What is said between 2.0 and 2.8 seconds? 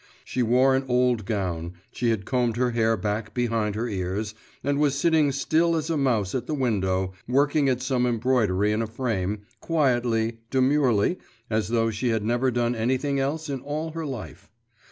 had combed her